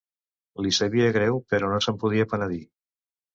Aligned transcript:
Li 0.65 0.71
sabia 0.77 1.09
greu, 1.17 1.37
però 1.55 1.69
no 1.75 1.83
se'n 1.89 2.01
podia 2.05 2.27
penedir. 2.33 2.59